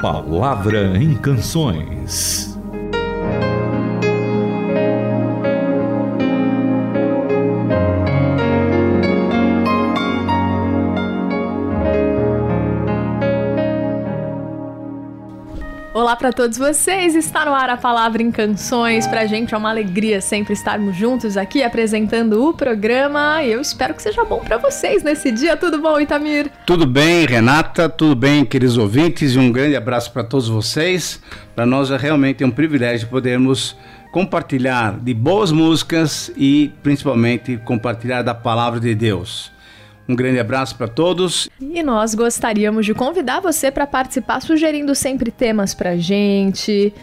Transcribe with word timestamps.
Palavra 0.00 0.96
em 0.96 1.12
Canções. 1.16 2.57
Para 16.28 16.32
todos 16.34 16.58
vocês, 16.58 17.14
está 17.14 17.46
no 17.46 17.54
ar 17.54 17.70
a 17.70 17.76
Palavra 17.78 18.22
em 18.22 18.30
Canções. 18.30 19.06
Pra 19.06 19.24
gente 19.24 19.54
é 19.54 19.56
uma 19.56 19.70
alegria 19.70 20.20
sempre 20.20 20.52
estarmos 20.52 20.94
juntos 20.94 21.38
aqui 21.38 21.62
apresentando 21.62 22.46
o 22.46 22.52
programa. 22.52 23.42
Eu 23.42 23.62
espero 23.62 23.94
que 23.94 24.02
seja 24.02 24.26
bom 24.26 24.40
para 24.40 24.58
vocês 24.58 25.02
nesse 25.02 25.32
dia. 25.32 25.56
Tudo 25.56 25.80
bom, 25.80 25.98
Itamir? 25.98 26.50
Tudo 26.66 26.84
bem, 26.84 27.24
Renata? 27.24 27.88
Tudo 27.88 28.14
bem, 28.14 28.44
queridos 28.44 28.76
ouvintes? 28.76 29.36
E 29.36 29.38
um 29.38 29.50
grande 29.50 29.74
abraço 29.74 30.12
para 30.12 30.22
todos 30.22 30.50
vocês. 30.50 31.18
Para 31.56 31.64
nós 31.64 31.90
é 31.90 31.96
realmente 31.96 32.44
um 32.44 32.50
privilégio 32.50 33.08
podermos 33.08 33.74
compartilhar 34.12 34.98
de 35.00 35.14
boas 35.14 35.50
músicas 35.50 36.30
e 36.36 36.70
principalmente 36.82 37.56
compartilhar 37.64 38.20
da 38.20 38.34
palavra 38.34 38.78
de 38.78 38.94
Deus. 38.94 39.50
Um 40.08 40.16
grande 40.16 40.38
abraço 40.38 40.74
para 40.74 40.88
todos. 40.88 41.50
E 41.60 41.82
nós 41.82 42.14
gostaríamos 42.14 42.86
de 42.86 42.94
convidar 42.94 43.40
você 43.40 43.70
para 43.70 43.86
participar, 43.86 44.40
sugerindo 44.40 44.94
sempre 44.94 45.30
temas 45.30 45.74
para 45.74 45.98
gente, 45.98 46.94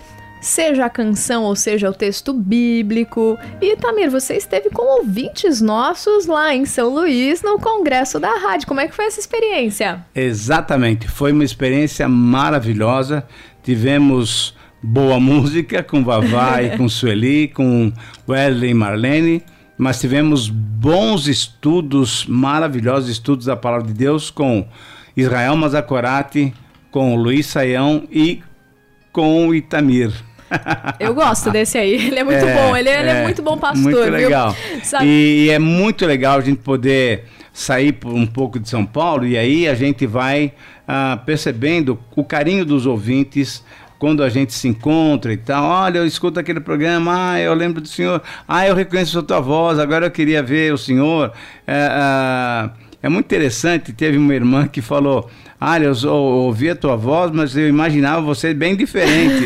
seja 0.42 0.86
a 0.86 0.90
canção 0.90 1.44
ou 1.44 1.56
seja 1.56 1.88
o 1.88 1.94
texto 1.94 2.34
bíblico. 2.34 3.38
E 3.62 3.76
Tamir, 3.76 4.10
você 4.10 4.36
esteve 4.36 4.72
com 4.72 5.00
ouvintes 5.00 5.62
nossos 5.62 6.26
lá 6.26 6.56
em 6.56 6.66
São 6.66 6.90
Luís 6.90 7.44
no 7.44 7.60
congresso 7.60 8.20
da 8.20 8.36
rádio. 8.40 8.68
Como 8.68 8.80
é 8.80 8.88
que 8.88 8.96
foi 8.96 9.06
essa 9.06 9.20
experiência? 9.20 10.04
Exatamente, 10.16 11.08
foi 11.08 11.32
uma 11.32 11.44
experiência 11.44 12.10
maravilhosa. 12.10 13.24
Tivemos 13.62 14.56
boa 14.82 15.20
música 15.22 15.84
com 15.84 16.04
Vavá 16.04 16.64
e 16.64 16.76
com 16.76 16.90
Sueli, 16.90 17.50
com 17.50 17.94
Wesley 18.28 18.72
e 18.72 18.74
Marlene 18.74 19.44
mas 19.78 20.00
tivemos 20.00 20.50
bons 20.50 21.28
estudos, 21.28 22.26
maravilhosos 22.26 23.10
estudos 23.10 23.46
da 23.46 23.56
palavra 23.56 23.88
de 23.88 23.94
Deus 23.94 24.30
com 24.30 24.68
Israel 25.16 25.56
Mazakorati, 25.56 26.54
com 26.92 27.16
Luiz 27.16 27.46
Saião 27.48 28.04
e 28.12 28.42
com 29.12 29.54
Itamir. 29.54 30.12
Eu 31.00 31.14
gosto 31.14 31.52
desse 31.52 31.78
aí, 31.78 32.08
ele 32.08 32.20
é 32.20 32.24
muito 32.24 32.46
é, 32.46 32.54
bom, 32.54 32.78
ele, 32.78 32.90
é, 32.90 33.00
ele 33.00 33.10
é, 33.10 33.24
muito 33.24 33.42
bom 33.42 33.58
pastor. 33.58 33.82
Muito 33.82 34.12
legal. 34.12 34.56
E, 35.02 35.46
e, 35.48 35.50
é 35.50 35.60
muito 35.60 36.06
legal 36.06 36.38
a 36.38 36.42
gente 36.42 36.60
poder 36.60 37.26
sair 37.52 37.98
um 38.06 38.26
pouco 38.26 38.60
de 38.60 38.70
São 38.70 38.86
Paulo 38.86 39.26
e 39.26 39.38
aí 39.38 39.68
a 39.68 39.74
gente 39.74 40.06
vai 40.06 40.54
ah, 40.88 41.20
percebendo 41.26 41.98
o 42.16 42.24
carinho 42.24 42.66
dos 42.66 42.86
ouvintes, 42.86 43.64
quando 44.06 44.22
a 44.22 44.30
gente 44.30 44.54
se 44.54 44.68
encontra 44.68 45.34
e 45.34 45.38
tal, 45.38 45.64
olha, 45.64 45.98
eu 45.98 46.06
escuto 46.06 46.40
aquele 46.40 46.60
programa, 46.60 47.32
ah, 47.32 47.40
eu 47.40 47.56
lembro 47.56 47.82
do 47.82 47.88
senhor, 47.88 48.22
ah, 48.48 48.68
eu 48.68 48.76
reconheço 48.76 49.18
a 49.18 49.24
tua 49.24 49.40
voz, 49.40 49.80
agora 49.80 50.06
eu 50.06 50.12
queria 50.12 50.44
ver 50.44 50.72
o 50.72 50.78
senhor. 50.78 51.34
É, 51.66 52.70
é, 53.02 53.08
é 53.08 53.10
muito 53.10 53.26
interessante, 53.26 53.92
teve 53.92 54.16
uma 54.20 54.36
irmã 54.36 54.68
que 54.68 54.80
falou, 54.80 55.28
ah, 55.60 55.80
eu, 55.80 55.94
ouvi 56.12 56.70
a 56.70 56.76
tua 56.76 56.98
voz, 56.98 57.32
mas 57.32 57.56
eu 57.56 57.68
imaginava 57.68 58.22
você 58.22 58.54
bem 58.54 58.76
diferente. 58.76 59.46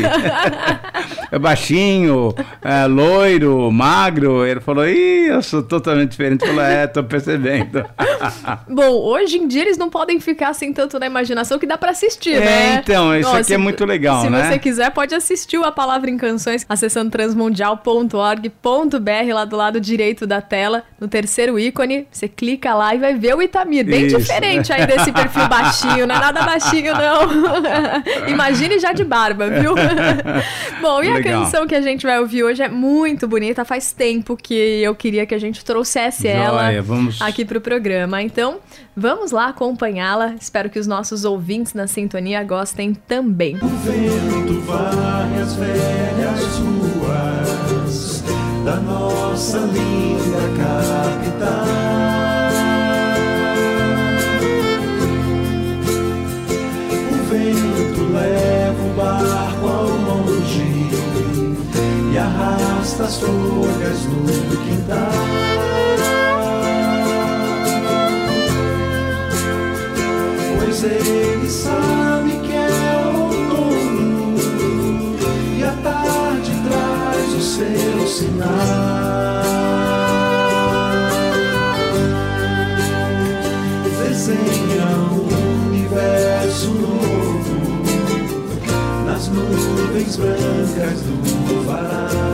é 1.30 1.38
baixinho, 1.38 2.34
é, 2.62 2.86
loiro, 2.86 3.70
magro. 3.70 4.44
Ele 4.44 4.60
falou, 4.60 4.88
ih, 4.88 5.28
eu 5.28 5.40
sou 5.40 5.62
totalmente 5.62 6.10
diferente. 6.10 6.44
Falou, 6.44 6.62
é, 6.62 6.88
tô 6.88 7.04
percebendo. 7.04 7.84
Bom, 8.68 8.90
hoje 8.90 9.38
em 9.38 9.46
dia 9.46 9.62
eles 9.62 9.78
não 9.78 9.88
podem 9.88 10.18
ficar 10.18 10.48
assim 10.48 10.72
tanto 10.72 10.98
na 10.98 11.06
imaginação 11.06 11.58
que 11.58 11.66
dá 11.66 11.78
para 11.78 11.92
assistir, 11.92 12.34
é, 12.34 12.40
né? 12.40 12.82
então, 12.82 13.16
isso 13.16 13.30
aqui 13.30 13.54
é 13.54 13.58
muito 13.58 13.84
legal, 13.84 14.22
se 14.22 14.30
né? 14.30 14.42
Se 14.42 14.48
você 14.48 14.58
quiser, 14.58 14.90
pode 14.90 15.14
assistir 15.14 15.62
a 15.62 15.70
Palavra 15.70 16.10
em 16.10 16.16
Canções 16.16 16.64
acessando 16.68 17.10
transmundial.org.br 17.10 19.34
lá 19.34 19.44
do 19.44 19.56
lado 19.56 19.80
direito 19.80 20.26
da 20.26 20.40
tela, 20.40 20.84
no 20.98 21.06
terceiro 21.06 21.58
ícone, 21.58 22.06
você 22.10 22.28
clica 22.28 22.74
lá 22.74 22.94
e 22.94 22.98
vai 22.98 23.14
ver 23.14 23.34
o 23.34 23.42
Itamir, 23.42 23.84
bem 23.84 24.06
isso. 24.06 24.18
diferente 24.18 24.72
aí 24.72 24.86
desse 24.86 25.12
perfil 25.12 25.48
baixinho, 25.48 25.99
não 26.06 26.14
é 26.14 26.18
nada 26.18 26.42
baixinho 26.42 26.92
não. 26.94 27.20
Imagine 28.28 28.78
já 28.78 28.92
de 28.92 29.04
barba, 29.04 29.48
viu? 29.48 29.74
Bom, 30.80 31.02
e 31.02 31.10
a 31.10 31.14
Legal. 31.14 31.44
canção 31.44 31.66
que 31.66 31.74
a 31.74 31.80
gente 31.80 32.06
vai 32.06 32.18
ouvir 32.20 32.42
hoje 32.44 32.62
é 32.62 32.68
muito 32.68 33.26
bonita. 33.28 33.64
Faz 33.64 33.92
tempo 33.92 34.36
que 34.36 34.54
eu 34.54 34.94
queria 34.94 35.26
que 35.26 35.34
a 35.34 35.38
gente 35.38 35.64
trouxesse 35.64 36.22
Joia, 36.22 36.34
ela 36.34 36.82
vamos... 36.82 37.20
aqui 37.20 37.44
para 37.44 37.58
o 37.58 37.60
programa. 37.60 38.22
Então, 38.22 38.58
vamos 38.96 39.30
lá 39.30 39.48
acompanhá-la. 39.48 40.34
Espero 40.40 40.70
que 40.70 40.78
os 40.78 40.86
nossos 40.86 41.24
ouvintes 41.24 41.74
na 41.74 41.86
sintonia 41.86 42.42
gostem 42.44 42.94
também. 42.94 43.56
O 43.56 43.68
vento 43.68 44.60
varre 44.60 45.40
as 45.40 45.54
velhas 45.54 46.58
ruas 46.58 48.24
da 48.64 48.76
nossa 48.76 49.58
linda 49.58 50.40
capital. 50.56 52.19
As 63.02 63.16
folhas 63.18 64.04
no 64.04 64.56
quintal. 64.64 65.08
Pois 70.58 70.84
ele 70.84 71.48
sabe 71.48 72.32
que 72.40 72.52
é 72.52 72.68
outono 73.16 74.36
e 75.56 75.62
a 75.62 75.72
tarde 75.82 76.52
traz 76.68 77.34
o 77.34 77.40
seu 77.40 78.06
sinal. 78.06 78.50
Desenha 83.98 84.86
um 85.12 85.68
universo 85.68 86.68
novo 86.74 87.60
nas 89.06 89.28
nuvens 89.28 90.16
brancas 90.16 91.00
do 91.00 91.64
varal. 91.64 92.29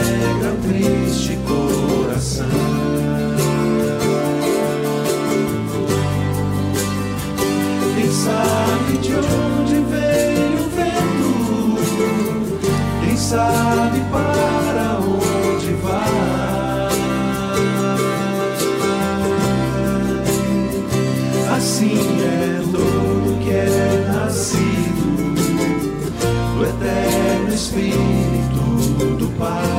alegra 0.00 0.56
triste 0.62 1.38
coração. 1.46 2.46
Quem 7.94 8.10
sabe 8.10 8.98
de 8.98 9.12
onde 9.14 9.74
veio 9.90 10.58
o 10.58 10.70
vento? 10.70 11.78
Quem 13.04 13.16
sabe 13.16 14.00
para 14.10 14.98
onde 15.00 15.72
vai? 15.82 16.40
Assim 21.56 21.98
é 22.22 22.62
todo 22.72 23.38
que 23.42 23.50
é 23.50 24.06
nascido 24.10 25.04
O 26.58 26.64
eterno 26.64 27.54
Espírito 27.54 28.60
do 29.18 29.28
Pai. 29.38 29.69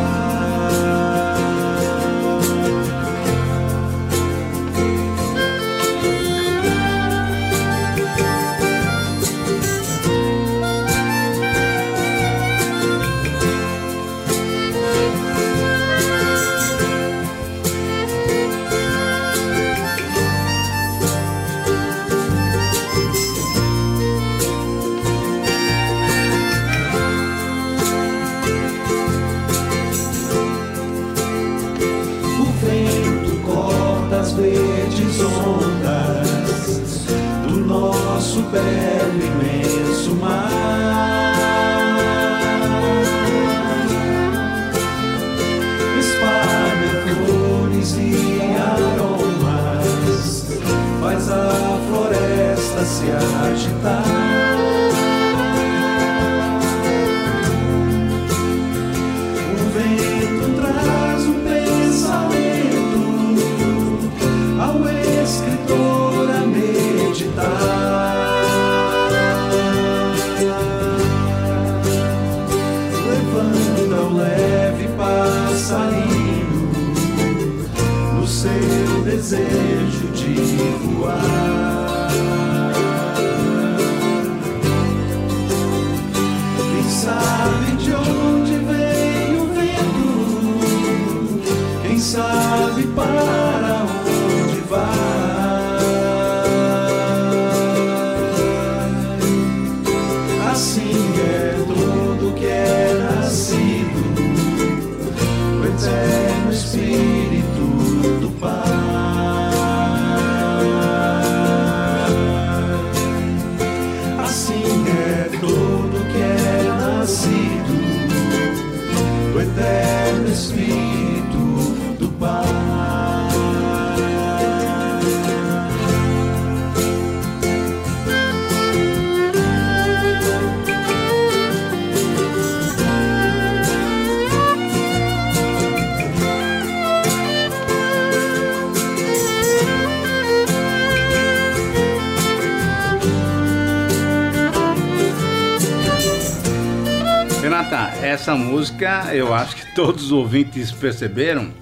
Essa 148.01 148.35
música, 148.35 149.13
eu 149.13 149.31
acho 149.31 149.55
que 149.55 149.75
todos 149.75 150.05
os 150.05 150.11
ouvintes 150.11 150.71
perceberam, 150.71 151.53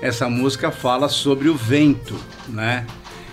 essa 0.00 0.28
música 0.28 0.70
fala 0.70 1.08
sobre 1.08 1.50
o 1.50 1.54
vento, 1.54 2.18
né? 2.48 2.86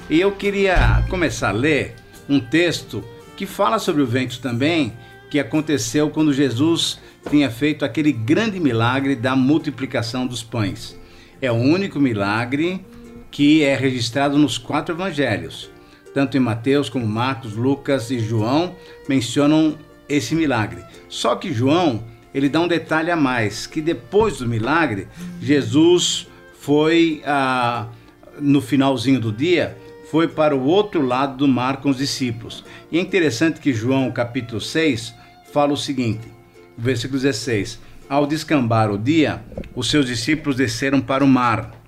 E 0.09 0.19
eu 0.19 0.33
queria 0.33 1.03
começar 1.09 1.49
a 1.49 1.53
ler 1.53 1.95
um 2.27 2.39
texto 2.39 3.03
que 3.37 3.45
fala 3.45 3.79
sobre 3.79 4.01
o 4.01 4.05
vento 4.05 4.41
também, 4.41 4.93
que 5.31 5.39
aconteceu 5.39 6.09
quando 6.09 6.33
Jesus 6.33 6.99
tinha 7.29 7.49
feito 7.49 7.85
aquele 7.85 8.11
grande 8.11 8.59
milagre 8.59 9.15
da 9.15 9.35
multiplicação 9.35 10.27
dos 10.27 10.43
pães. 10.43 10.99
É 11.41 11.49
o 11.49 11.55
único 11.55 11.99
milagre 11.99 12.85
que 13.31 13.63
é 13.63 13.75
registrado 13.75 14.37
nos 14.37 14.57
quatro 14.57 14.93
evangelhos. 14.93 15.71
Tanto 16.13 16.35
em 16.35 16.41
Mateus 16.41 16.89
como 16.89 17.07
Marcos, 17.07 17.53
Lucas 17.53 18.11
e 18.11 18.19
João 18.19 18.75
mencionam 19.07 19.77
esse 20.09 20.35
milagre. 20.35 20.83
Só 21.07 21.35
que 21.35 21.53
João 21.53 22.03
ele 22.33 22.49
dá 22.49 22.61
um 22.61 22.67
detalhe 22.67 23.11
a 23.11 23.15
mais, 23.15 23.65
que 23.65 23.81
depois 23.81 24.37
do 24.37 24.47
milagre, 24.47 25.07
Jesus 25.41 26.27
foi, 26.59 27.21
ah, 27.25 27.87
no 28.39 28.61
finalzinho 28.61 29.19
do 29.19 29.31
dia, 29.31 29.77
foi 30.11 30.27
para 30.27 30.55
o 30.55 30.63
outro 30.63 31.01
lado 31.01 31.37
do 31.37 31.47
mar 31.47 31.77
com 31.77 31.89
os 31.89 31.97
discípulos. 31.97 32.63
E 32.91 32.97
é 32.97 33.01
interessante 33.01 33.59
que 33.59 33.73
João, 33.73 34.11
capítulo 34.11 34.59
6, 34.59 35.13
fala 35.51 35.73
o 35.73 35.77
seguinte, 35.77 36.27
versículo 36.77 37.19
16: 37.19 37.79
Ao 38.07 38.25
descambar 38.25 38.91
o 38.91 38.97
dia, 38.97 39.43
os 39.75 39.89
seus 39.89 40.05
discípulos 40.05 40.55
desceram 40.55 41.01
para 41.01 41.23
o 41.23 41.27
mar 41.27 41.79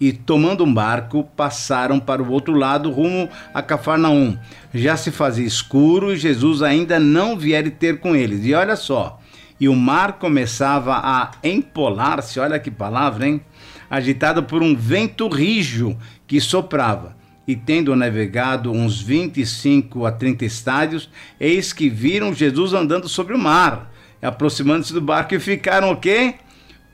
e, 0.00 0.12
tomando 0.12 0.64
um 0.64 0.72
barco, 0.72 1.24
passaram 1.36 2.00
para 2.00 2.22
o 2.22 2.30
outro 2.30 2.54
lado, 2.54 2.90
rumo 2.90 3.28
a 3.52 3.60
Cafarnaum. 3.60 4.36
Já 4.72 4.96
se 4.96 5.10
fazia 5.10 5.46
escuro 5.46 6.12
e 6.12 6.16
Jesus 6.16 6.62
ainda 6.62 6.98
não 6.98 7.36
viera 7.36 7.70
ter 7.70 8.00
com 8.00 8.16
eles. 8.16 8.44
E 8.46 8.54
olha 8.54 8.76
só, 8.76 9.19
e 9.60 9.68
o 9.68 9.76
mar 9.76 10.14
começava 10.14 10.94
a 10.96 11.32
empolar-se, 11.44 12.40
olha 12.40 12.58
que 12.58 12.70
palavra, 12.70 13.28
hein? 13.28 13.42
Agitado 13.90 14.42
por 14.42 14.62
um 14.62 14.74
vento 14.74 15.28
rijo 15.28 15.96
que 16.26 16.40
soprava. 16.40 17.14
E 17.46 17.54
tendo 17.54 17.94
navegado 17.94 18.72
uns 18.72 19.00
25 19.02 20.06
a 20.06 20.12
30 20.12 20.44
estádios, 20.44 21.10
eis 21.38 21.72
que 21.72 21.90
viram 21.90 22.32
Jesus 22.32 22.72
andando 22.72 23.08
sobre 23.08 23.34
o 23.34 23.38
mar, 23.38 23.92
aproximando-se 24.22 24.92
do 24.94 25.00
barco 25.00 25.34
e 25.34 25.40
ficaram 25.40 25.90
o 25.90 25.96
quê? 25.96 26.36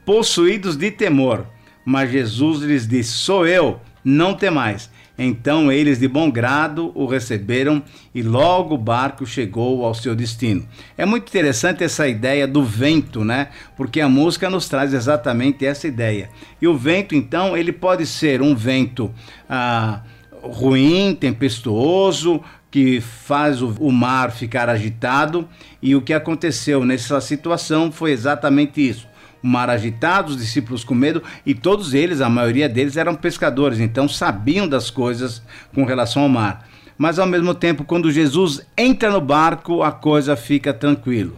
Possuídos 0.04 0.76
de 0.76 0.90
temor. 0.90 1.46
Mas 1.84 2.10
Jesus 2.10 2.62
lhes 2.62 2.88
disse: 2.88 3.12
Sou 3.12 3.46
eu, 3.46 3.80
não 4.02 4.34
temais. 4.34 4.90
Então 5.19 5.73
eles 5.73 5.99
de 5.99 6.06
bom 6.06 6.31
grado 6.31 6.93
o 6.94 7.06
receberam 7.06 7.82
e 8.15 8.23
logo 8.23 8.75
o 8.75 8.79
barco 8.79 9.25
chegou 9.25 9.85
ao 9.85 9.94
seu 9.94 10.15
destino. 10.15 10.67
É 10.96 11.06
muito 11.06 11.29
interessante 11.29 11.82
essa 11.82 12.06
ideia 12.06 12.46
do 12.46 12.63
vento, 12.63 13.25
né? 13.25 13.49
Porque 13.77 14.01
a 14.01 14.08
música 14.08 14.51
nos 14.51 14.69
traz 14.69 14.93
exatamente 14.93 15.65
essa 15.65 15.89
ideia. 15.89 16.29
E 16.61 16.69
o 16.69 16.77
vento, 16.77 17.15
então, 17.15 17.56
ele 17.56 17.73
pode 17.73 18.05
ser 18.05 18.43
um 18.43 18.55
vento 18.55 19.11
ah, 19.49 20.03
ruim, 20.43 21.17
tempestuoso, 21.19 22.43
que 22.70 23.01
faz 23.01 23.63
o, 23.63 23.75
o 23.81 23.91
mar 23.91 24.31
ficar 24.31 24.69
agitado. 24.69 25.49
E 25.81 25.96
o 25.96 26.03
que 26.03 26.13
aconteceu 26.13 26.85
nessa 26.85 27.20
situação 27.23 27.91
foi 27.91 28.11
exatamente 28.13 28.87
isso 28.87 29.16
o 29.46 29.48
mar 29.48 29.70
agitado, 29.70 30.32
os 30.32 30.36
discípulos 30.36 30.82
com 30.82 30.94
medo, 30.94 31.22
e 31.46 31.55
todos 31.55 31.94
eles, 31.94 32.20
a 32.20 32.29
maioria 32.29 32.69
deles, 32.69 32.96
eram 32.96 33.15
pescadores, 33.15 33.79
então 33.79 34.08
sabiam 34.08 34.69
das 34.69 34.91
coisas 34.91 35.41
com 35.72 35.84
relação 35.84 36.22
ao 36.22 36.29
mar. 36.29 36.69
Mas 36.98 37.19
ao 37.19 37.26
mesmo 37.26 37.55
tempo, 37.55 37.84
quando 37.84 38.10
Jesus 38.10 38.67
entra 38.76 39.10
no 39.10 39.20
barco, 39.20 39.82
a 39.82 39.93
coisa 39.93 40.34
fica 40.34 40.74
tranquila. 40.74 41.34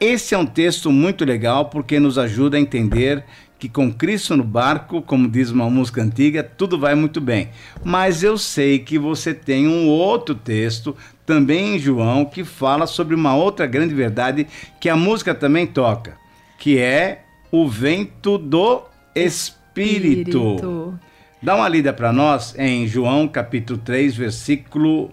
Esse 0.00 0.34
é 0.34 0.38
um 0.38 0.46
texto 0.46 0.90
muito 0.90 1.24
legal 1.24 1.66
porque 1.66 2.00
nos 2.00 2.18
ajuda 2.18 2.56
a 2.56 2.60
entender 2.60 3.24
que 3.58 3.68
com 3.68 3.92
Cristo 3.92 4.36
no 4.36 4.44
barco, 4.44 5.02
como 5.02 5.28
diz 5.28 5.50
uma 5.50 5.68
música 5.68 6.02
antiga, 6.02 6.42
tudo 6.42 6.78
vai 6.78 6.94
muito 6.94 7.20
bem. 7.20 7.50
Mas 7.82 8.22
eu 8.22 8.38
sei 8.38 8.78
que 8.78 8.98
você 8.98 9.32
tem 9.34 9.66
um 9.66 9.88
outro 9.88 10.34
texto, 10.34 10.96
também 11.24 11.76
em 11.76 11.78
João, 11.78 12.24
que 12.24 12.44
fala 12.44 12.86
sobre 12.86 13.14
uma 13.14 13.34
outra 13.34 13.66
grande 13.66 13.94
verdade 13.94 14.46
que 14.80 14.88
a 14.88 14.96
música 14.96 15.34
também 15.34 15.66
toca 15.66 16.23
que 16.58 16.78
é 16.78 17.24
o 17.50 17.68
vento 17.68 18.38
do 18.38 18.82
Espírito. 19.14 19.64
Espírito. 19.74 20.98
Dá 21.42 21.56
uma 21.56 21.68
lida 21.68 21.92
para 21.92 22.12
nós 22.12 22.54
em 22.56 22.86
João 22.86 23.26
capítulo 23.26 23.78
3, 23.78 24.14
versículo 24.14 25.10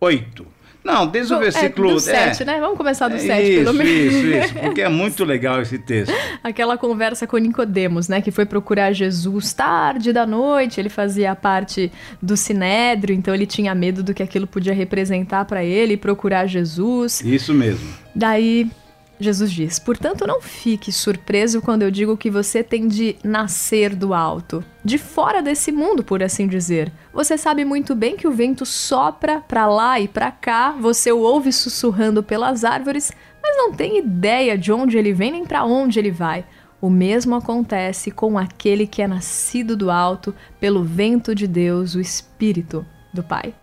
8. 0.00 0.46
Não, 0.82 1.06
desde 1.06 1.34
o 1.34 1.38
versículo... 1.38 1.90
É, 1.90 1.94
do 1.94 2.00
7, 2.00 2.42
é, 2.42 2.46
né? 2.46 2.60
Vamos 2.60 2.78
começar 2.78 3.08
do 3.08 3.18
7, 3.18 3.42
isso, 3.42 3.64
pelo 3.64 3.74
menos. 3.74 3.92
Isso, 3.92 4.26
isso, 4.26 4.54
porque 4.54 4.80
é 4.80 4.88
muito 4.88 5.22
legal 5.26 5.60
esse 5.60 5.78
texto. 5.78 6.14
Aquela 6.42 6.78
conversa 6.78 7.26
com 7.26 7.36
Nicodemos, 7.38 8.08
né? 8.08 8.22
Que 8.22 8.30
foi 8.30 8.46
procurar 8.46 8.92
Jesus 8.92 9.52
tarde 9.52 10.12
da 10.12 10.24
noite, 10.24 10.80
ele 10.80 10.88
fazia 10.88 11.34
parte 11.34 11.92
do 12.22 12.36
Sinédrio, 12.36 13.14
então 13.14 13.34
ele 13.34 13.46
tinha 13.46 13.74
medo 13.74 14.02
do 14.02 14.14
que 14.14 14.22
aquilo 14.22 14.46
podia 14.46 14.72
representar 14.72 15.44
para 15.44 15.62
ele, 15.64 15.96
procurar 15.96 16.46
Jesus. 16.46 17.20
Isso 17.20 17.52
mesmo. 17.52 17.88
Daí 18.14 18.70
Jesus 19.18 19.50
diz: 19.50 19.78
Portanto, 19.78 20.26
não 20.26 20.40
fique 20.40 20.92
surpreso 20.92 21.62
quando 21.62 21.82
eu 21.82 21.90
digo 21.90 22.16
que 22.16 22.30
você 22.30 22.62
tem 22.62 22.86
de 22.86 23.16
nascer 23.24 23.94
do 23.94 24.12
alto, 24.12 24.64
de 24.84 24.98
fora 24.98 25.42
desse 25.42 25.72
mundo, 25.72 26.04
por 26.04 26.22
assim 26.22 26.46
dizer. 26.46 26.92
Você 27.12 27.38
sabe 27.38 27.64
muito 27.64 27.94
bem 27.94 28.16
que 28.16 28.28
o 28.28 28.32
vento 28.32 28.66
sopra 28.66 29.40
para 29.40 29.66
lá 29.66 29.98
e 29.98 30.06
para 30.06 30.30
cá, 30.30 30.72
você 30.72 31.10
o 31.10 31.20
ouve 31.20 31.52
sussurrando 31.52 32.22
pelas 32.22 32.64
árvores, 32.64 33.10
mas 33.42 33.56
não 33.56 33.72
tem 33.72 33.98
ideia 33.98 34.58
de 34.58 34.70
onde 34.72 34.98
ele 34.98 35.12
vem 35.12 35.32
nem 35.32 35.44
para 35.46 35.64
onde 35.64 35.98
ele 35.98 36.10
vai. 36.10 36.44
O 36.80 36.90
mesmo 36.90 37.34
acontece 37.34 38.10
com 38.10 38.38
aquele 38.38 38.86
que 38.86 39.00
é 39.00 39.08
nascido 39.08 39.76
do 39.76 39.90
alto 39.90 40.34
pelo 40.60 40.84
vento 40.84 41.34
de 41.34 41.46
Deus, 41.46 41.94
o 41.94 42.00
Espírito 42.00 42.84
do 43.14 43.22
Pai. 43.22 43.54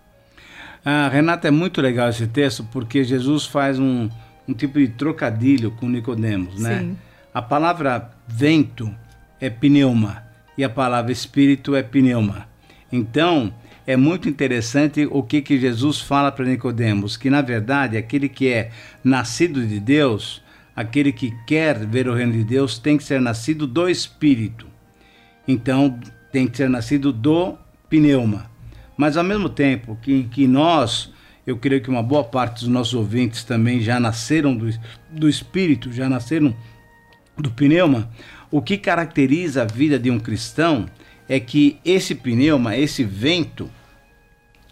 Ah, 0.84 1.08
Renata, 1.08 1.48
é 1.48 1.52
muito 1.52 1.80
legal 1.80 2.10
esse 2.10 2.28
texto 2.28 2.68
porque 2.72 3.04
Jesus 3.04 3.46
faz 3.46 3.80
um, 3.80 4.10
um 4.48 4.54
tipo 4.54 4.80
de 4.80 4.88
trocadilho 4.90 5.72
com 5.72 5.88
Nicodemos, 5.88 6.60
né? 6.60 6.80
Sim. 6.80 6.98
A 7.34 7.42
palavra 7.42 8.12
vento 8.28 8.94
é 9.40 9.50
pneuma 9.50 10.24
e 10.58 10.64
a 10.64 10.70
palavra 10.70 11.12
espírito 11.12 11.76
é 11.76 11.82
pneuma. 11.82 12.48
Então, 12.92 13.54
é 13.86 13.98
muito 13.98 14.30
interessante 14.30 15.08
o 15.10 15.24
que, 15.24 15.42
que 15.42 15.60
Jesus 15.60 16.00
fala 16.00 16.32
para 16.32 16.46
Nicodemos, 16.46 17.18
que 17.18 17.30
na 17.30 17.42
verdade 17.42 17.98
aquele 17.98 18.30
que 18.30 18.50
é 18.50 18.72
nascido 19.04 19.66
de 19.66 19.80
Deus, 19.80 20.42
aquele 20.76 21.12
que 21.12 21.32
quer 21.46 21.86
ver 21.86 22.08
o 22.08 22.14
reino 22.14 22.34
de 22.34 22.44
Deus, 22.44 22.78
tem 22.78 22.98
que 22.98 23.04
ser 23.04 23.20
nascido 23.20 23.68
do 23.68 23.90
espírito. 23.90 24.68
Então, 25.48 26.00
tem 26.32 26.48
que 26.48 26.58
ser 26.58 26.70
nascido 26.70 27.12
do 27.12 27.58
pneuma. 27.90 28.50
Mas 28.98 29.18
ao 29.18 29.24
mesmo 29.24 29.50
tempo 29.50 29.98
que, 30.02 30.24
que 30.26 30.48
nós, 30.48 31.12
eu 31.46 31.58
creio 31.58 31.82
que 31.82 31.90
uma 31.90 32.04
boa 32.04 32.24
parte 32.24 32.62
dos 32.62 32.70
nossos 32.70 32.94
ouvintes 32.94 33.44
também 33.44 33.82
já 33.82 34.00
nasceram 34.00 34.56
do, 34.56 34.70
do 35.10 35.28
espírito, 35.28 35.92
já 35.92 36.08
nasceram 36.08 36.56
do 37.38 37.52
pneuma, 37.52 38.10
o 38.52 38.62
que 38.62 38.78
caracteriza 38.78 39.64
a 39.64 39.66
vida 39.66 39.98
de 39.98 40.12
um 40.12 40.20
cristão 40.20 40.86
é 41.28 41.40
que 41.40 41.80
esse 41.84 42.14
pneuma, 42.14 42.78
esse 42.78 43.04
vento, 43.04 43.70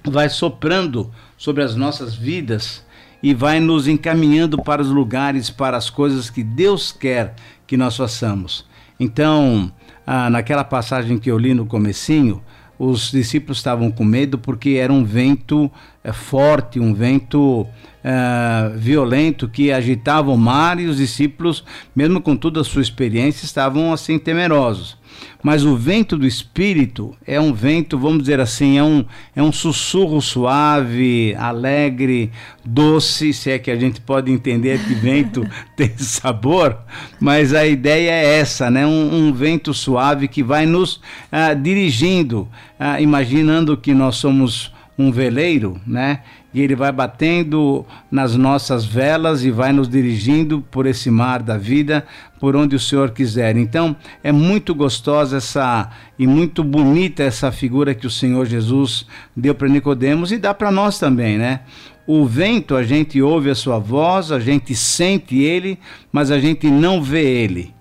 vai 0.04 0.30
soprando 0.30 1.12
sobre 1.38 1.64
as 1.64 1.76
nossas 1.76 2.16
vidas 2.16 2.86
e 3.22 3.34
vai 3.34 3.60
nos 3.60 3.88
encaminhando 3.88 4.62
para 4.62 4.82
os 4.82 4.90
lugares, 4.90 5.50
para 5.50 5.78
as 5.78 5.90
coisas 5.90 6.30
que 6.30 6.44
Deus 6.44 6.92
quer 6.92 7.36
que 7.68 7.78
nós 7.78 7.96
façamos. 7.96 8.66
Então, 9.00 9.72
ah, 10.06 10.30
naquela 10.30 10.64
passagem 10.64 11.18
que 11.18 11.30
eu 11.30 11.38
li 11.38 11.54
no 11.54 11.66
comecinho, 11.66 12.42
os 12.84 13.12
discípulos 13.12 13.60
estavam 13.60 13.92
com 13.92 14.04
medo 14.04 14.40
porque 14.40 14.72
era 14.72 14.92
um 14.92 15.04
vento 15.04 15.70
é, 16.04 16.12
forte, 16.12 16.80
um 16.80 16.96
vento 16.96 17.68
é, 18.04 18.72
violento 18.76 19.48
que 19.48 19.72
agitava 19.72 20.32
o 20.32 20.38
mar 20.38 20.80
e 20.80 20.88
os 20.88 20.98
discípulos, 20.98 21.64
mesmo 21.96 22.20
com 22.20 22.36
toda 22.36 22.60
a 22.60 22.64
sua 22.64 22.82
experiência, 22.82 23.46
estavam 23.46 23.94
assim 23.94 24.18
temerosos. 24.18 24.98
Mas 25.44 25.66
o 25.66 25.76
vento 25.76 26.18
do 26.18 26.28
Espírito 26.28 27.16
é 27.26 27.40
um 27.40 27.52
vento, 27.52 27.98
vamos 27.98 28.20
dizer 28.20 28.40
assim, 28.40 28.78
é 28.78 28.84
um, 28.84 29.04
é 29.36 29.42
um 29.42 29.52
sussurro 29.52 30.22
suave, 30.22 31.36
alegre, 31.36 32.32
doce, 32.64 33.34
se 33.34 33.50
é 33.50 33.58
que 33.58 33.72
a 33.72 33.76
gente 33.76 34.00
pode 34.02 34.32
entender 34.32 34.80
que 34.86 34.94
vento 34.94 35.46
tem 35.76 35.98
sabor, 35.98 36.78
mas 37.20 37.54
a 37.54 37.66
ideia 37.66 38.12
é 38.12 38.40
essa, 38.40 38.70
né? 38.70 38.86
Um, 38.86 39.30
um 39.30 39.34
vento 39.34 39.74
suave 39.74 40.28
que 40.28 40.44
vai 40.44 40.66
nos 40.66 41.02
ah, 41.32 41.54
dirigindo, 41.54 42.48
ah, 42.80 43.02
imaginando 43.02 43.76
que 43.76 43.94
nós 43.94 44.18
somos 44.18 44.72
um 45.02 45.12
veleiro, 45.12 45.80
né? 45.86 46.22
e 46.54 46.62
ele 46.62 46.76
vai 46.76 46.92
batendo 46.92 47.86
nas 48.10 48.36
nossas 48.36 48.86
velas 48.86 49.44
e 49.44 49.52
vai 49.52 49.72
nos 49.72 49.88
dirigindo 49.88 50.62
por 50.70 50.86
esse 50.86 51.10
mar 51.10 51.42
da 51.42 51.58
vida, 51.58 52.06
por 52.40 52.56
onde 52.56 52.76
o 52.76 52.80
Senhor 52.80 53.12
quiser. 53.12 53.56
Então, 53.56 53.96
é 54.24 54.32
muito 54.32 54.76
gostosa 54.76 55.38
essa 55.38 55.90
e 56.20 56.28
muito 56.28 56.64
bonita 56.64 57.24
essa 57.24 57.52
figura 57.52 57.96
que 57.96 58.06
o 58.06 58.12
Senhor 58.12 58.46
Jesus 58.46 59.06
deu 59.36 59.56
para 59.56 59.70
Nicodemos 59.70 60.32
e 60.32 60.38
dá 60.38 60.54
para 60.54 60.72
nós 60.72 61.00
também, 61.00 61.38
né? 61.38 61.62
O 62.06 62.26
vento, 62.26 62.76
a 62.76 62.84
gente 62.84 63.22
ouve 63.22 63.50
a 63.50 63.56
sua 63.56 63.80
voz, 63.80 64.32
a 64.32 64.40
gente 64.40 64.76
sente 64.76 65.40
ele, 65.40 65.80
mas 66.12 66.32
a 66.32 66.40
gente 66.40 66.70
não 66.70 67.02
vê 67.02 67.24
ele. 67.24 67.74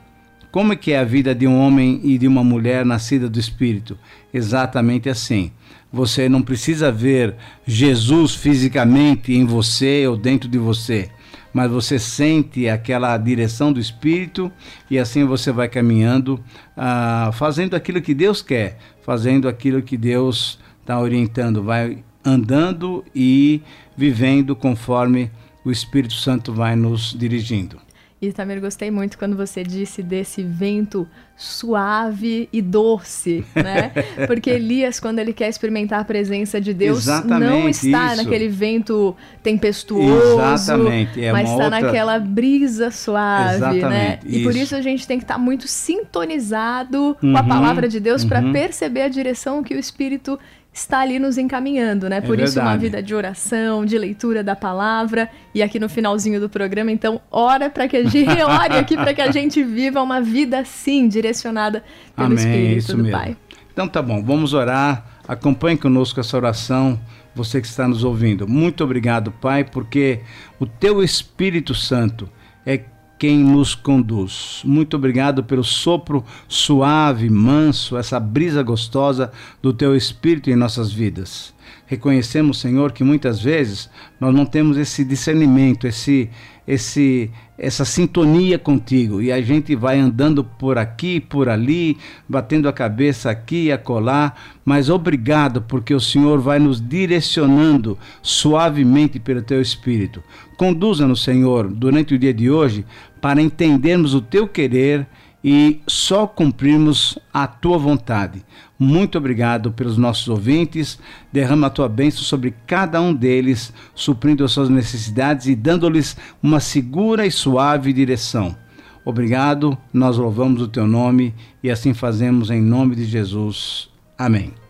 Como 0.52 0.72
é 0.72 0.76
que 0.76 0.92
é 0.92 0.98
a 0.98 1.04
vida 1.04 1.34
de 1.34 1.46
um 1.46 1.58
homem 1.58 2.00
e 2.04 2.18
de 2.18 2.28
uma 2.28 2.44
mulher 2.44 2.84
nascida 2.84 3.28
do 3.28 3.38
Espírito? 3.38 3.98
Exatamente 4.32 5.08
assim. 5.08 5.50
Você 5.92 6.28
não 6.28 6.40
precisa 6.40 6.92
ver 6.92 7.35
Jesus 7.66 8.35
fisicamente 8.35 9.32
em 9.32 9.44
você 9.44 10.06
ou 10.06 10.16
dentro 10.16 10.49
de 10.49 10.59
você, 10.59 11.11
mas 11.52 11.70
você 11.70 11.99
sente 11.99 12.68
aquela 12.68 13.16
direção 13.18 13.73
do 13.73 13.80
Espírito 13.80 14.52
e 14.88 14.99
assim 14.99 15.25
você 15.25 15.50
vai 15.50 15.68
caminhando, 15.68 16.38
ah, 16.76 17.30
fazendo 17.32 17.75
aquilo 17.75 18.00
que 18.00 18.14
Deus 18.14 18.40
quer, 18.40 18.78
fazendo 19.02 19.49
aquilo 19.49 19.82
que 19.82 19.97
Deus 19.97 20.61
está 20.80 21.00
orientando, 21.00 21.62
vai 21.62 22.04
andando 22.25 23.04
e 23.14 23.61
vivendo 23.97 24.54
conforme 24.54 25.30
o 25.64 25.70
Espírito 25.70 26.14
Santo 26.14 26.52
vai 26.52 26.76
nos 26.76 27.14
dirigindo. 27.18 27.78
E 28.22 28.32
também 28.32 28.60
gostei 28.60 28.90
muito 28.90 29.16
quando 29.16 29.34
você 29.34 29.62
disse 29.62 30.02
desse 30.02 30.42
vento 30.42 31.08
suave 31.34 32.50
e 32.52 32.60
doce, 32.60 33.42
né? 33.54 33.92
Porque 34.28 34.50
Elias, 34.50 35.00
quando 35.00 35.18
ele 35.20 35.32
quer 35.32 35.48
experimentar 35.48 36.00
a 36.00 36.04
presença 36.04 36.60
de 36.60 36.74
Deus, 36.74 36.98
Exatamente, 36.98 37.50
não 37.50 37.66
está 37.66 38.08
isso. 38.12 38.16
naquele 38.22 38.48
vento 38.48 39.16
tempestuoso, 39.42 40.38
é 40.38 41.32
mas 41.32 41.48
está 41.48 41.54
outra- 41.64 41.70
naquela 41.70 42.18
brisa 42.18 42.90
suave, 42.90 43.58
né? 43.58 43.76
Exatamente, 43.78 44.26
E 44.28 44.42
por 44.42 44.54
isso. 44.54 44.76
a 44.76 44.82
gente 44.82 45.06
tem 45.06 45.16
que 45.18 45.24
estar 45.24 45.38
muito 45.38 45.66
sintonizado 45.66 47.16
com 47.20 47.36
a 47.36 47.40
Uhum, 47.40 47.48
palavra 47.48 47.88
de 47.88 47.98
Deus 48.00 48.24
para 48.24 48.40
uhum. 48.40 48.52
perceber 48.52 49.02
a 49.02 49.08
direção 49.08 49.62
que 49.62 49.74
o 49.74 49.78
Espírito 49.78 50.38
está 50.72 51.00
ali 51.00 51.18
nos 51.18 51.36
encaminhando, 51.36 52.08
né? 52.08 52.20
Por 52.20 52.38
isso 52.38 52.58
uma 52.58 52.70
verdade. 52.70 52.82
vida 52.82 53.02
de 53.02 53.14
oração, 53.14 53.84
de 53.84 53.98
leitura 53.98 54.42
da 54.42 54.54
palavra 54.54 55.28
e 55.54 55.62
aqui 55.62 55.80
no 55.80 55.88
finalzinho 55.88 56.40
do 56.40 56.48
programa, 56.48 56.92
então 56.92 57.20
ora 57.30 57.68
para 57.68 57.88
que 57.88 57.96
a 57.96 58.04
gente 58.04 58.30
ore 58.42 58.78
aqui 58.78 58.96
para 58.96 59.12
que 59.12 59.20
a 59.20 59.30
gente 59.30 59.62
viva 59.62 60.00
uma 60.00 60.20
vida 60.20 60.60
assim, 60.60 61.08
direcionada 61.08 61.82
pelo 62.14 62.28
Amém, 62.28 62.76
Espírito 62.76 62.96
do 62.96 63.02
mesmo. 63.02 63.18
Pai. 63.18 63.36
Então 63.72 63.88
tá 63.88 64.00
bom, 64.00 64.22
vamos 64.22 64.52
orar. 64.52 65.04
Acompanhe 65.26 65.76
conosco 65.76 66.18
essa 66.18 66.36
oração, 66.36 67.00
você 67.34 67.60
que 67.60 67.66
está 67.66 67.86
nos 67.86 68.04
ouvindo. 68.04 68.48
Muito 68.48 68.82
obrigado, 68.82 69.30
Pai, 69.30 69.64
porque 69.64 70.20
o 70.58 70.66
teu 70.66 71.02
Espírito 71.02 71.74
Santo 71.74 72.28
é 72.66 72.84
quem 73.20 73.38
nos 73.38 73.74
conduz. 73.74 74.62
Muito 74.64 74.96
obrigado 74.96 75.44
pelo 75.44 75.62
sopro 75.62 76.24
suave, 76.48 77.28
manso, 77.28 77.98
essa 77.98 78.18
brisa 78.18 78.62
gostosa 78.62 79.30
do 79.60 79.74
teu 79.74 79.94
Espírito 79.94 80.48
em 80.48 80.56
nossas 80.56 80.90
vidas. 80.90 81.52
Reconhecemos, 81.86 82.58
Senhor, 82.58 82.92
que 82.92 83.04
muitas 83.04 83.42
vezes 83.42 83.90
nós 84.18 84.34
não 84.34 84.46
temos 84.46 84.78
esse 84.78 85.04
discernimento, 85.04 85.86
esse, 85.86 86.30
esse, 86.66 87.30
essa 87.58 87.84
sintonia 87.84 88.58
contigo 88.58 89.20
e 89.20 89.32
a 89.32 89.42
gente 89.42 89.74
vai 89.74 89.98
andando 89.98 90.42
por 90.42 90.78
aqui, 90.78 91.20
por 91.20 91.48
ali, 91.48 91.98
batendo 92.28 92.68
a 92.68 92.72
cabeça 92.72 93.28
aqui 93.28 93.64
e 93.64 93.72
acolá, 93.72 94.34
mas 94.64 94.88
obrigado 94.88 95.60
porque 95.62 95.92
o 95.92 96.00
Senhor 96.00 96.40
vai 96.40 96.58
nos 96.58 96.80
direcionando 96.80 97.98
suavemente 98.22 99.18
pelo 99.18 99.42
teu 99.42 99.60
Espírito. 99.60 100.22
Conduza-nos, 100.56 101.24
Senhor, 101.24 101.68
durante 101.68 102.14
o 102.14 102.18
dia 102.18 102.34
de 102.34 102.50
hoje 102.50 102.84
para 103.20 103.42
entendermos 103.42 104.14
o 104.14 104.20
teu 104.20 104.48
querer 104.48 105.06
e 105.42 105.80
só 105.86 106.26
cumprirmos 106.26 107.18
a 107.32 107.46
tua 107.46 107.78
vontade. 107.78 108.44
Muito 108.78 109.18
obrigado 109.18 109.72
pelos 109.72 109.96
nossos 109.96 110.28
ouvintes. 110.28 110.98
Derrama 111.32 111.66
a 111.66 111.70
tua 111.70 111.88
bênção 111.88 112.22
sobre 112.22 112.54
cada 112.66 113.00
um 113.00 113.12
deles, 113.12 113.72
suprindo 113.94 114.44
as 114.44 114.52
suas 114.52 114.68
necessidades 114.68 115.46
e 115.46 115.54
dando-lhes 115.54 116.16
uma 116.42 116.60
segura 116.60 117.26
e 117.26 117.30
suave 117.30 117.92
direção. 117.92 118.56
Obrigado, 119.04 119.76
nós 119.92 120.18
louvamos 120.18 120.60
o 120.60 120.68
teu 120.68 120.86
nome 120.86 121.34
e 121.62 121.70
assim 121.70 121.94
fazemos 121.94 122.50
em 122.50 122.60
nome 122.60 122.94
de 122.94 123.04
Jesus. 123.04 123.88
Amém. 124.16 124.69